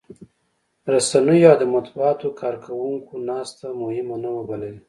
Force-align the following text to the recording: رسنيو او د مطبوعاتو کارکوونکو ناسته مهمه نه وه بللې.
رسنيو 0.93 1.49
او 1.51 1.59
د 1.61 1.63
مطبوعاتو 1.75 2.27
کارکوونکو 2.41 3.13
ناسته 3.29 3.65
مهمه 3.81 4.15
نه 4.23 4.29
وه 4.33 4.43
بللې. 4.49 4.71